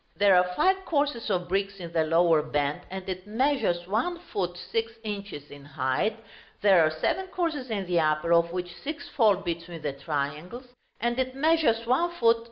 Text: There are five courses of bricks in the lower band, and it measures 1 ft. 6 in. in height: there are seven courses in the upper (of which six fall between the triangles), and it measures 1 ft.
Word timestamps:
There 0.17 0.35
are 0.35 0.55
five 0.55 0.83
courses 0.83 1.29
of 1.29 1.47
bricks 1.47 1.75
in 1.77 1.91
the 1.93 2.03
lower 2.03 2.41
band, 2.41 2.81
and 2.89 3.07
it 3.07 3.27
measures 3.27 3.85
1 3.85 4.17
ft. 4.33 4.57
6 4.71 4.91
in. 5.03 5.21
in 5.51 5.63
height: 5.63 6.17
there 6.61 6.81
are 6.83 6.89
seven 6.89 7.27
courses 7.27 7.69
in 7.69 7.85
the 7.85 7.99
upper 7.99 8.33
(of 8.33 8.51
which 8.51 8.73
six 8.83 9.07
fall 9.09 9.35
between 9.35 9.83
the 9.83 9.93
triangles), 9.93 10.65
and 10.99 11.19
it 11.19 11.35
measures 11.35 11.85
1 11.85 12.13
ft. 12.15 12.39